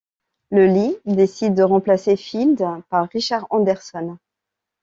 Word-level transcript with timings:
Le 0.49 0.65
Lee 0.65 0.95
décide 1.05 1.53
de 1.53 1.61
remplacer 1.61 2.15
Field 2.17 2.65
par 2.89 3.07
Richard 3.09 3.45
Anderson. 3.51 4.17